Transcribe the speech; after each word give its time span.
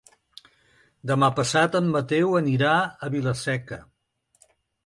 Demà 1.11 1.29
passat 1.39 1.77
en 1.81 1.91
Mateu 1.97 2.33
anirà 2.39 2.73
a 2.81 3.11
Vila-seca. 3.17 3.81